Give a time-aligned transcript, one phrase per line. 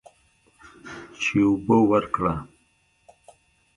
[1.21, 2.33] چې اوبه ورکړه.